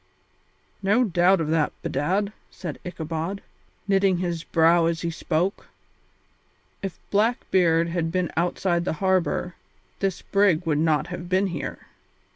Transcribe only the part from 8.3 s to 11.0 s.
outside the harbour, this brig would